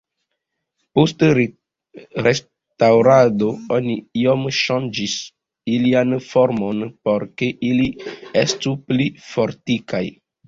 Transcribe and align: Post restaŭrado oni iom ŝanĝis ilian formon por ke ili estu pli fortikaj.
Post 0.99 1.23
restaŭrado 2.27 3.49
oni 3.75 3.97
iom 4.23 4.47
ŝanĝis 4.61 5.13
ilian 5.75 6.17
formon 6.31 6.81
por 7.09 7.27
ke 7.41 7.51
ili 7.69 7.87
estu 8.45 8.75
pli 8.89 9.07
fortikaj. 9.27 10.05